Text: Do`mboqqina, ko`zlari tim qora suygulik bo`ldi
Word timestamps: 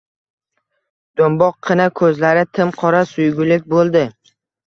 Do`mboqqina, 1.21 1.85
ko`zlari 2.01 2.47
tim 2.59 2.73
qora 2.81 3.03
suygulik 3.13 3.71
bo`ldi 3.75 4.05